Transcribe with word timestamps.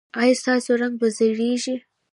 ایا 0.21 0.35
ستاسو 0.41 0.71
رنګ 0.81 0.93
به 0.99 1.07
زیړیږي؟ 1.17 1.75